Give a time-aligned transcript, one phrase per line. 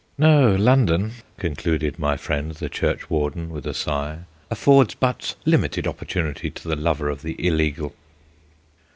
[0.17, 6.67] No, London," concluded my friend the churchwarden with a sigh, "affords but limited opportunity to
[6.67, 7.93] the lover of the illegal."